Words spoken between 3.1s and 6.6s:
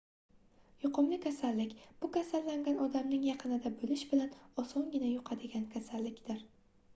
yaqinida boʻlish bilan osongina yuqadigan kasallikdir